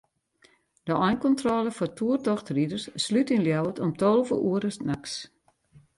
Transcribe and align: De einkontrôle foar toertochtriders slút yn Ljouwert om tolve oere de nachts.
De 0.87 0.93
einkontrôle 1.07 1.71
foar 1.77 1.93
toertochtriders 1.99 2.85
slút 3.05 3.33
yn 3.35 3.45
Ljouwert 3.45 3.77
om 3.85 3.91
tolve 4.01 4.35
oere 4.49 4.69
de 4.75 4.83
nachts. 4.89 5.13